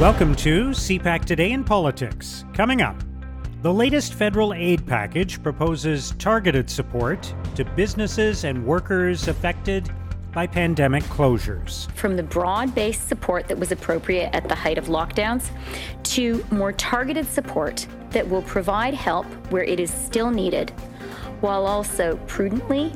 [0.00, 2.44] Welcome to CPAC Today in Politics.
[2.54, 2.94] Coming up,
[3.62, 9.90] the latest federal aid package proposes targeted support to businesses and workers affected
[10.32, 11.90] by pandemic closures.
[11.96, 15.50] From the broad based support that was appropriate at the height of lockdowns
[16.04, 20.70] to more targeted support that will provide help where it is still needed,
[21.40, 22.92] while also prudently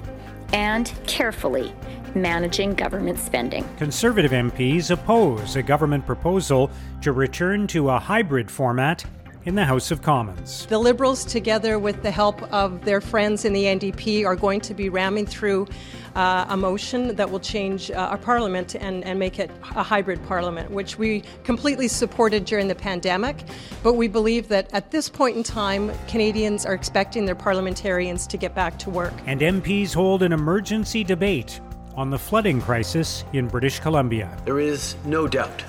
[0.53, 1.75] and carefully
[2.15, 3.69] managing government spending.
[3.77, 6.71] Conservative MPs oppose a government proposal
[7.01, 9.05] to return to a hybrid format
[9.45, 10.67] in the House of Commons.
[10.67, 14.75] The Liberals, together with the help of their friends in the NDP, are going to
[14.75, 15.67] be ramming through
[16.15, 20.23] uh, a motion that will change uh, our parliament and, and make it a hybrid
[20.27, 23.45] parliament, which we completely supported during the pandemic.
[23.83, 28.37] But we believe that at this point in time, Canadians are expecting their parliamentarians to
[28.37, 29.15] get back to work.
[29.27, 31.61] And MPs hold an emergency debate
[31.95, 34.37] on the flooding crisis in British Columbia.
[34.45, 35.65] There is no doubt.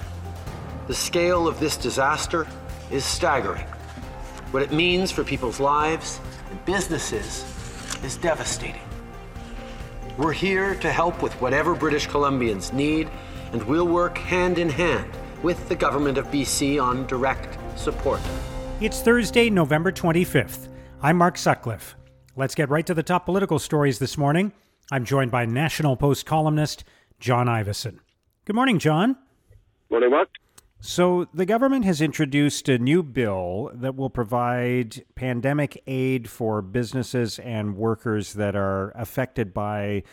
[0.87, 2.47] The scale of this disaster
[2.91, 3.65] is staggering.
[4.52, 7.43] What it means for people's lives and businesses
[8.03, 8.81] is devastating.
[10.17, 13.09] We're here to help with whatever British Columbians need,
[13.52, 15.09] and we'll work hand in hand
[15.41, 18.21] with the Government of BC on direct support.
[18.80, 20.67] It's Thursday, November 25th.
[21.02, 21.95] I'm Mark Sutcliffe.
[22.35, 24.52] Let's get right to the top political stories this morning.
[24.94, 26.83] I'm joined by National Post columnist
[27.19, 27.97] John Ivison.
[28.45, 29.17] Good morning, John.
[29.89, 30.30] Morning, Mark.
[30.81, 37.39] So, the government has introduced a new bill that will provide pandemic aid for businesses
[37.39, 40.03] and workers that are affected by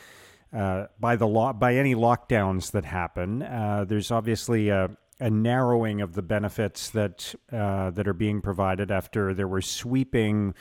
[0.50, 3.42] uh, by the law by any lockdowns that happen.
[3.42, 4.88] Uh, there's obviously a,
[5.20, 10.54] a, narrowing of the benefits that uh, that are being provided after there were sweeping.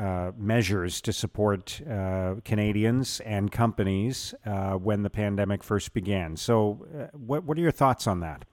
[0.00, 6.36] Uh, measures to support uh, Canadians and companies uh, when the pandemic first began.
[6.36, 8.46] So, what what are your thoughts on that?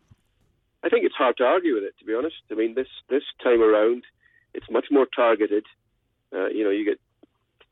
[0.84, 2.36] I think it's hard to argue with it, to be honest.
[2.52, 4.04] I mean, this this time around,
[4.54, 5.64] it's much more targeted.
[6.34, 7.00] Uh, you know, you get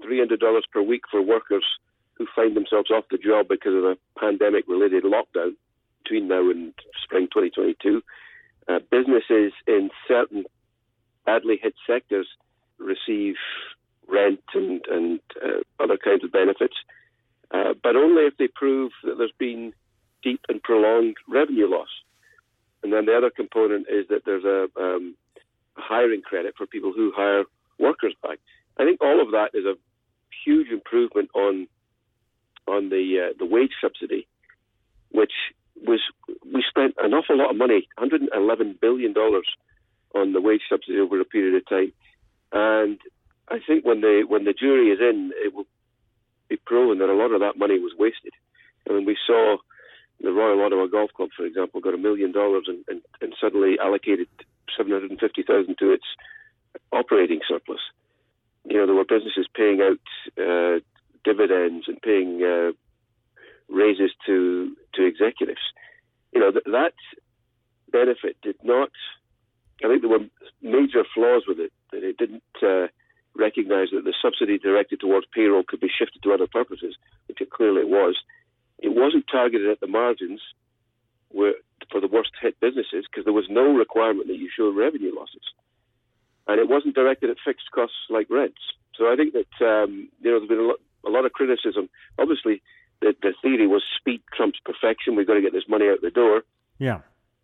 [0.02, 1.66] three hundred dollars per week for workers
[2.14, 5.54] who find themselves off the job because of a pandemic-related lockdown
[6.02, 6.74] between now and
[7.04, 8.02] spring 2022.
[8.70, 10.46] Uh, businesses in certain
[11.26, 12.28] badly hit sectors
[12.80, 13.36] receive
[14.08, 16.76] rent and and uh, other kinds of benefits,
[17.52, 19.74] uh, but only if they prove that there's been
[20.24, 21.90] deep and prolonged revenue loss.
[22.84, 25.16] And then the other component is that there's a um,
[25.76, 27.44] hiring credit for people who hire
[27.80, 28.40] workers back.
[28.78, 29.76] I think all of that is a
[30.46, 31.68] huge improvement on
[32.68, 34.28] on the uh, the wage subsidy,
[35.12, 35.34] which
[35.88, 36.00] was
[36.54, 39.48] we spent an awful lot of money, 111 billion dollars,
[40.14, 41.92] on the wage subsidy over a period of time,
[42.52, 43.00] and
[43.50, 45.68] I think when the when the jury is in, it will
[46.50, 48.34] be proven that a lot of that money was wasted.
[48.90, 49.58] I mean, we saw
[50.22, 53.78] the Royal Ottawa Golf Club, for example, got a million dollars and, and, and suddenly
[53.80, 54.28] allocated
[54.78, 56.06] 750000 to its
[56.92, 57.80] operating surplus.
[58.66, 60.00] You know, there were businesses paying out
[60.42, 60.80] uh,
[61.24, 62.72] dividends and paying uh,
[63.70, 65.62] raises to to executives.
[66.34, 66.94] You know, th- that
[67.92, 68.92] benefit did not.
[69.84, 70.26] I think there were
[70.62, 71.72] major flaws with it.
[71.92, 72.88] That it didn't uh,
[73.36, 76.96] recognise that the subsidy directed towards payroll could be shifted to other purposes,
[77.28, 78.16] which it clearly was.
[78.80, 80.42] It wasn't targeted at the margins
[81.30, 81.56] where,
[81.92, 85.44] for the worst hit businesses because there was no requirement that you show revenue losses.
[86.48, 88.62] And it wasn't directed at fixed costs like rents.
[88.98, 91.90] So I think that um, you know there's been a lot, a lot of criticism.
[92.18, 92.62] Obviously,
[93.02, 95.16] the, the theory was speed trumps perfection.
[95.16, 96.44] We've got to get this money out the door.
[96.80, 97.00] Yeah.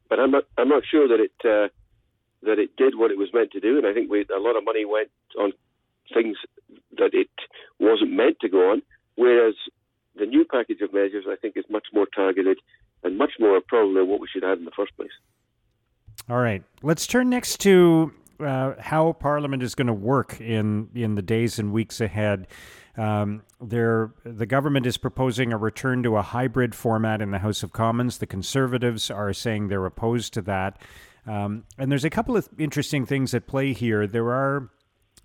[0.10, 1.70] But I'm not I'm not sure that it uh,
[2.44, 3.78] that it did what it was meant to do.
[3.78, 5.54] And I think we, a lot of money went on
[6.14, 6.38] things
[6.98, 7.30] that it
[7.80, 8.82] wasn't meant to go on.
[9.16, 9.56] Whereas
[10.16, 12.58] the new package of measures, I think, is much more targeted
[13.04, 15.12] and much more probably than what we should have in the first place.
[16.30, 16.64] All right.
[16.82, 21.60] Let's turn next to uh, how Parliament is going to work in, in the days
[21.60, 22.48] and weeks ahead.
[22.98, 27.64] Um, there, the government is proposing a return to a hybrid format in the House
[27.64, 28.18] of Commons.
[28.18, 30.82] The Conservatives are saying they're opposed to that.
[31.28, 34.08] Um, and there's a couple of interesting things at play here.
[34.08, 34.70] There are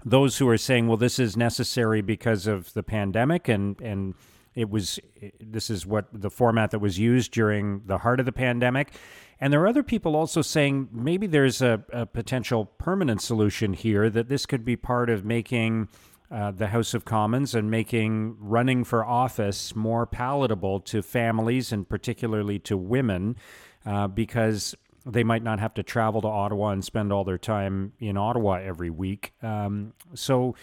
[0.05, 4.15] those who are saying, well, this is necessary because of the pandemic and, and
[4.55, 4.99] it was
[5.39, 8.93] this is what the format that was used during the heart of the pandemic.
[9.39, 14.09] And there are other people also saying maybe there's a, a potential permanent solution here
[14.09, 15.89] that this could be part of making
[16.31, 21.87] uh, the House of Commons and making running for office more palatable to families and
[21.87, 23.37] particularly to women
[23.85, 24.75] uh, because
[25.07, 28.55] they might not have to travel to Ottawa and spend all their time in Ottawa
[28.55, 29.33] every week.
[29.43, 30.57] Um, so,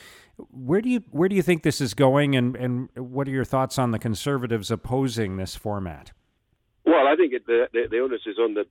[0.51, 3.45] where do you where do you think this is going, and, and what are your
[3.45, 6.11] thoughts on the Conservatives opposing this format?
[6.85, 8.65] Well, I think it, the, the, the onus is on the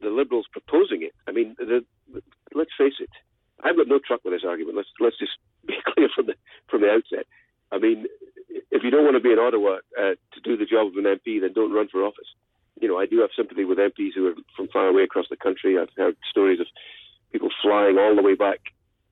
[0.00, 1.12] the Liberals proposing it.
[1.26, 2.22] I mean, the, the,
[2.54, 3.10] let's face it.
[3.64, 4.76] I've got no truck with this argument.
[4.76, 5.32] Let's let's just
[5.66, 6.34] be clear from the
[6.68, 7.26] from the outset.
[7.72, 8.06] I mean,
[8.70, 11.04] if you don't want to be in Ottawa uh, to do the job of an
[11.04, 12.28] MP, then don't run for office.
[12.80, 15.36] You know, I do have sympathy with MPs who are from far away across the
[15.36, 15.78] country.
[15.78, 16.66] I've heard stories of
[17.32, 18.60] people flying all the way back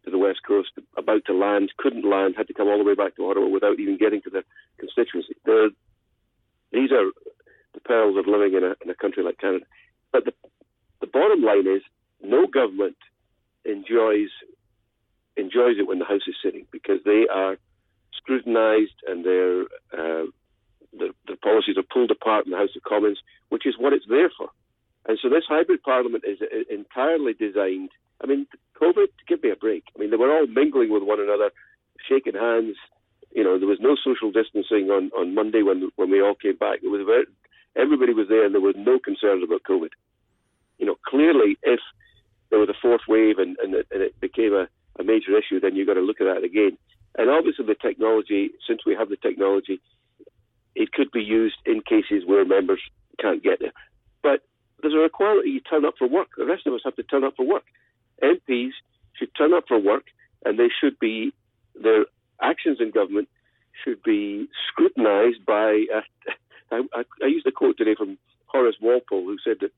[0.04, 0.68] to the west coast,
[0.98, 3.80] about to land, couldn't land, had to come all the way back to Ottawa without
[3.80, 4.44] even getting to their
[4.78, 5.34] constituency.
[5.46, 5.70] They're,
[6.72, 9.64] these are the perils of living in a, in a country like Canada.
[10.12, 10.32] But the,
[11.00, 11.82] the bottom line is,
[12.22, 12.96] no government
[13.64, 14.30] enjoys
[15.36, 17.56] enjoys it when the House is sitting because they are
[18.16, 20.26] scrutinised and their, uh,
[20.92, 24.30] their policies are pulled apart in the House of Commons, which is what it's there
[24.36, 24.48] for.
[25.06, 26.38] And so this hybrid parliament is
[26.70, 27.90] entirely designed.
[28.22, 28.46] I mean,
[28.80, 29.84] COVID, give me a break.
[29.94, 31.50] I mean, they were all mingling with one another,
[32.08, 32.76] shaking hands.
[33.32, 36.56] You know, there was no social distancing on, on Monday when when we all came
[36.56, 36.78] back.
[36.82, 37.26] It was very,
[37.76, 39.90] everybody was there, and there was no concerns about COVID.
[40.78, 41.80] You know, clearly, if
[42.50, 44.68] there was a fourth wave and, and, it, and it became a,
[44.98, 46.76] a major issue, then you've got to look at that again.
[47.16, 49.80] And obviously, the technology, since we have the technology,
[50.74, 52.80] it could be used in cases where members
[53.20, 53.72] can't get there.
[54.22, 54.42] But
[54.82, 56.28] there's a requirement you turn up for work.
[56.36, 57.64] The rest of us have to turn up for work.
[58.22, 58.70] MPs
[59.14, 60.04] should turn up for work,
[60.44, 61.32] and they should be
[61.80, 62.06] their
[62.42, 63.28] actions in government
[63.82, 65.84] should be scrutinised by.
[66.70, 69.72] I, I, I used a quote today from Horace Walpole, who said that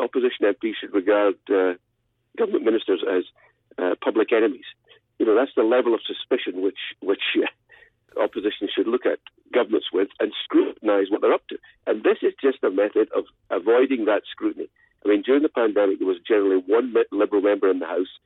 [0.00, 1.74] opposition MPs should regard uh,
[2.36, 3.24] government ministers as
[3.78, 4.66] uh, public enemies.
[5.18, 9.18] You know, that's the level of suspicion which which uh, opposition should look at
[9.52, 11.58] governments with and scrutinise what they're up to.
[11.86, 14.68] And this is just a method of avoiding that scrutiny.
[15.04, 18.18] I mean, during the pandemic, there was generally one Liberal member in the House,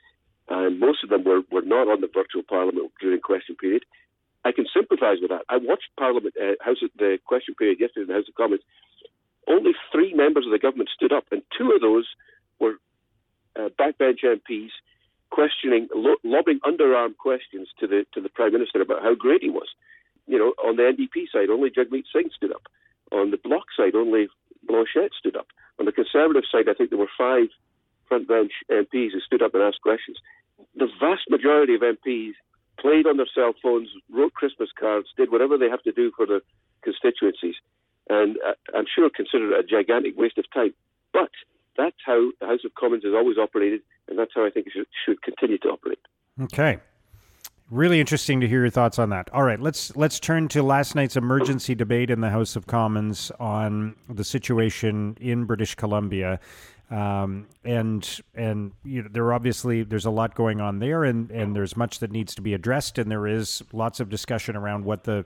[0.48, 3.84] and most of them were, were not on the virtual Parliament during question period.
[4.44, 5.42] I can sympathise with that.
[5.48, 8.62] I watched Parliament uh, House the question period yesterday in the House of Commons.
[9.48, 12.06] Only three members of the government stood up, and two of those
[12.58, 12.74] were
[13.56, 14.70] uh, backbench MPs
[15.30, 19.50] questioning, lo- lobbing underarm questions to the to the Prime Minister about how great he
[19.50, 19.68] was.
[20.26, 22.62] You know, on the NDP side, only Jagmeet Singh stood up.
[23.10, 24.28] On the Bloc side, only
[24.66, 25.46] Blanchet stood up.
[25.78, 27.48] On the Conservative side, I think there were five
[28.08, 30.18] front bench MPs who stood up and asked questions.
[30.76, 32.34] The vast majority of MPs
[32.82, 36.26] played on their cell phones, wrote Christmas cards, did whatever they have to do for
[36.26, 36.42] their
[36.82, 37.54] constituencies,
[38.10, 40.74] and uh, I'm sure considered a gigantic waste of time.
[41.12, 41.30] But
[41.76, 44.72] that's how the House of Commons has always operated, and that's how I think it
[44.74, 46.00] should, should continue to operate.
[46.42, 46.80] Okay.
[47.70, 49.30] Really interesting to hear your thoughts on that.
[49.32, 53.32] All right, let's let's turn to last night's emergency debate in the House of Commons
[53.40, 56.38] on the situation in British Columbia,
[56.92, 61.56] um, and and you know, there obviously there's a lot going on there, and and
[61.56, 65.04] there's much that needs to be addressed, and there is lots of discussion around what
[65.04, 65.24] the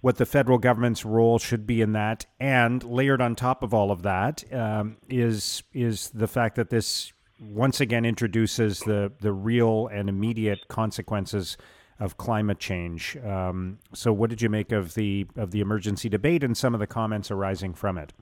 [0.00, 3.90] what the federal government's role should be in that, and layered on top of all
[3.90, 9.88] of that um, is is the fact that this once again introduces the the real
[9.88, 11.56] and immediate consequences
[11.98, 13.16] of climate change.
[13.24, 16.80] Um, so, what did you make of the of the emergency debate and some of
[16.80, 18.12] the comments arising from it?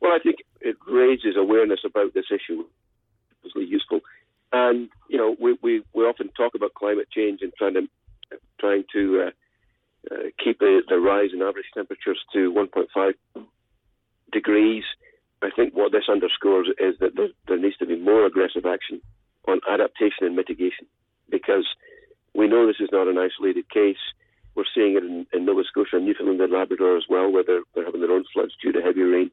[0.00, 0.36] Well, I think
[0.90, 2.64] raises awareness about this issue.
[3.54, 4.00] Really useful,
[4.52, 7.88] and you know, we, we, we often talk about climate change and trying to
[8.60, 9.30] trying to uh,
[10.14, 13.12] uh, keep the, the rise in average temperatures to 1.5
[14.32, 14.84] degrees.
[15.42, 19.00] I think what this underscores is that there, there needs to be more aggressive action
[19.48, 20.86] on adaptation and mitigation
[21.30, 21.66] because
[22.34, 23.96] we know this is not an isolated case.
[24.54, 27.84] We're seeing it in, in Nova Scotia, Newfoundland, and Labrador as well, where they're, they're
[27.84, 29.30] having their own floods due to heavy rain.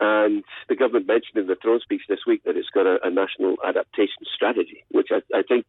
[0.00, 3.10] And the government mentioned in the throne speech this week that it's got a, a
[3.10, 5.66] national adaptation strategy, which I, I think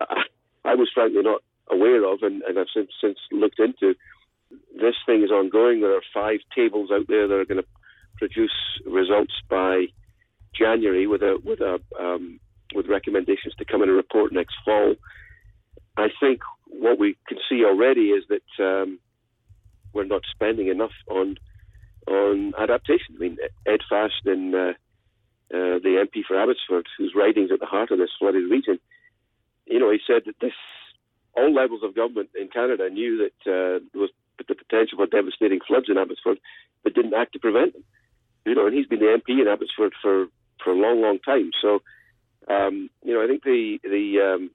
[0.00, 0.22] I,
[0.64, 3.94] I was frankly not aware of, and, and I've since, since looked into.
[4.74, 5.80] This thing is ongoing.
[5.80, 7.68] There are five tables out there that are going to
[8.16, 8.54] produce
[8.84, 9.86] results by
[10.54, 12.40] January with a with a um,
[12.74, 14.94] with recommendations to come in a report next fall.
[15.96, 18.98] I think what we can see already is that um,
[19.92, 21.36] we're not spending enough on
[22.08, 23.16] on adaptation.
[23.16, 23.36] I mean,
[23.66, 24.72] Ed Fast and uh,
[25.52, 28.78] uh, the MP for Abbotsford, whose riding's at the heart of this flooded region,
[29.66, 30.52] you know, he said that this
[31.36, 35.60] all levels of government in Canada knew that uh, there was the potential for devastating
[35.66, 36.38] floods in Abbotsford,
[36.82, 37.84] but didn't act to prevent them.
[38.44, 40.26] You know, and he's been the MP in Abbotsford for,
[40.62, 41.50] for a long, long time.
[41.60, 41.82] So,
[42.48, 44.50] um, you know, I think the the um,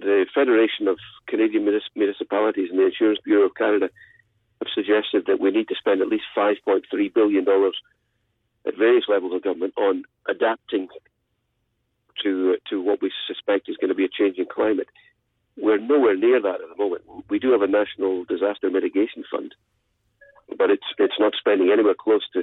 [0.00, 3.90] the Federation of Canadian Municipalities and the Insurance Bureau of Canada
[4.74, 6.82] suggested that we need to spend at least $5.3
[7.14, 7.46] billion
[8.66, 10.88] at various levels of government on adapting
[12.22, 14.88] to to what we suspect is going to be a changing climate.
[15.56, 17.02] We're nowhere near that at the moment.
[17.30, 19.54] We do have a national disaster mitigation fund,
[20.56, 22.42] but it's it's not spending anywhere close to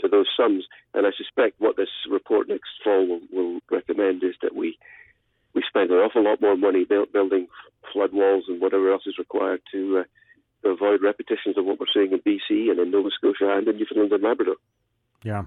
[0.00, 0.66] to those sums.
[0.92, 4.78] And I suspect what this report next fall will, will recommend is that we
[5.54, 7.46] we spend an awful lot more money building
[7.92, 10.08] flood walls and whatever else is required to, uh, to
[10.70, 14.12] avoid repetitions of what we're seeing in BC and in Nova Scotia and in Newfoundland
[14.12, 14.56] and Labrador.
[15.22, 15.44] Yeah.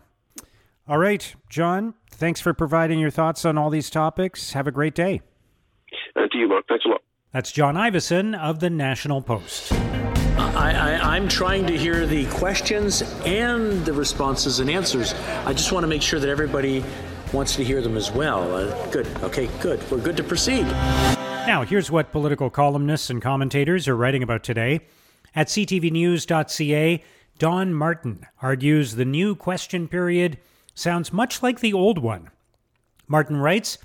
[0.87, 4.53] All right, John, thanks for providing your thoughts on all these topics.
[4.53, 5.21] Have a great day.
[6.15, 6.65] And to you, Mark.
[6.67, 7.01] Thanks a lot.
[7.33, 9.73] That's John Ivison of the National Post.
[10.57, 15.13] I, am trying to hear the questions and the responses and answers.
[15.45, 16.83] I just want to make sure that everybody
[17.33, 18.55] wants to hear them as well.
[18.55, 19.07] Uh, good.
[19.23, 19.79] Okay, good.
[19.91, 20.63] We're good to proceed.
[20.65, 24.81] Now, here's what political columnists and commentators are writing about today.
[25.37, 27.03] At ctvnews.ca,
[27.37, 30.39] Don Martin argues the new question period
[30.73, 32.31] sounds much like the old one.
[33.07, 33.77] Martin writes,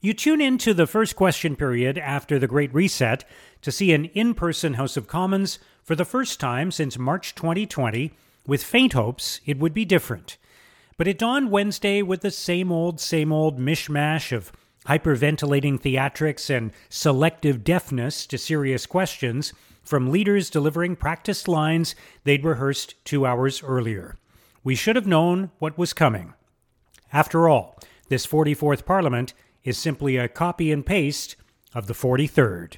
[0.00, 3.24] you tune into the first question period after the Great Reset
[3.62, 8.12] to see an in person House of Commons for the first time since March 2020,
[8.46, 10.36] with faint hopes it would be different.
[10.96, 14.52] But it dawned Wednesday with the same old, same old mishmash of
[14.86, 19.52] hyperventilating theatrics and selective deafness to serious questions
[19.82, 24.16] from leaders delivering practiced lines they'd rehearsed two hours earlier.
[24.64, 26.34] We should have known what was coming.
[27.12, 29.34] After all, this 44th Parliament
[29.64, 31.36] is simply a copy and paste
[31.74, 32.76] of the 43rd.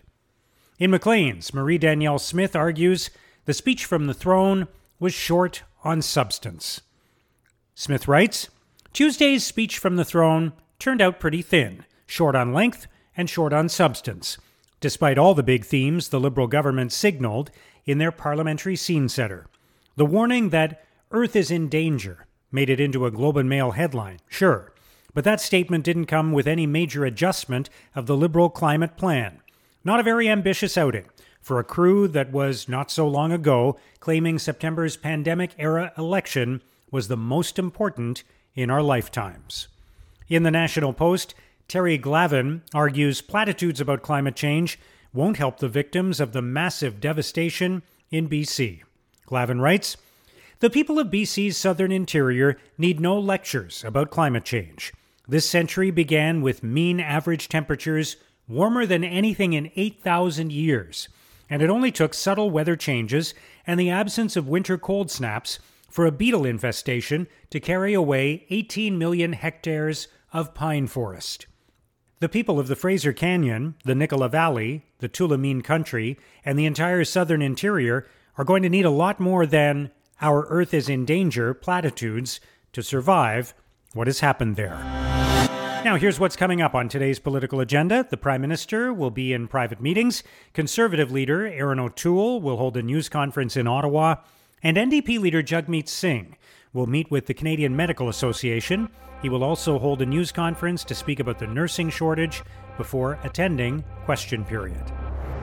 [0.78, 3.10] In Maclean's, Marie Danielle Smith argues
[3.44, 4.68] the speech from the throne
[4.98, 6.80] was short on substance.
[7.74, 8.48] Smith writes
[8.92, 13.68] Tuesday's speech from the throne turned out pretty thin, short on length and short on
[13.68, 14.38] substance,
[14.84, 17.50] despite all the big themes the Liberal government signaled
[17.86, 19.46] in their parliamentary scene setter.
[19.96, 24.18] The warning that Earth is in danger made it into a Globe and Mail headline,
[24.28, 24.74] sure,
[25.14, 29.40] but that statement didn't come with any major adjustment of the Liberal climate plan.
[29.84, 31.06] Not a very ambitious outing
[31.40, 37.08] for a crew that was not so long ago claiming September's pandemic era election was
[37.08, 38.22] the most important
[38.54, 39.68] in our lifetimes.
[40.28, 41.34] In the National Post,
[41.68, 44.78] Terry Glavin argues platitudes about climate change
[45.12, 48.82] won't help the victims of the massive devastation in BC.
[49.26, 49.96] Glavin writes
[50.60, 54.92] The people of BC's southern interior need no lectures about climate change.
[55.26, 58.16] This century began with mean average temperatures
[58.46, 61.08] warmer than anything in 8,000 years,
[61.48, 63.34] and it only took subtle weather changes
[63.66, 65.58] and the absence of winter cold snaps
[65.90, 71.46] for a beetle infestation to carry away 18 million hectares of pine forest.
[72.20, 77.04] The people of the Fraser Canyon, the Nicola Valley, the Tulameen country, and the entire
[77.04, 78.06] southern interior
[78.38, 79.90] are going to need a lot more than
[80.20, 82.38] our Earth is in danger platitudes
[82.72, 83.52] to survive
[83.94, 84.78] what has happened there.
[85.84, 88.06] Now, here's what's coming up on today's political agenda.
[88.08, 90.22] The Prime Minister will be in private meetings.
[90.52, 94.16] Conservative leader Erin O'Toole will hold a news conference in Ottawa.
[94.62, 96.36] And NDP leader Jagmeet Singh
[96.74, 98.90] will meet with the Canadian Medical Association.
[99.22, 102.42] He will also hold a news conference to speak about the nursing shortage
[102.76, 104.82] before attending question period.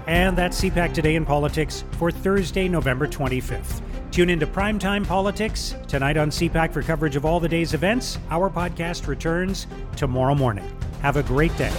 [0.06, 3.82] And that's CPAC Today in Politics for Thursday, November 25th.
[4.12, 8.20] Tune into Primetime Politics tonight on CPAC for coverage of all the day's events.
[8.30, 10.70] Our podcast returns tomorrow morning.
[11.02, 11.72] Have a great day.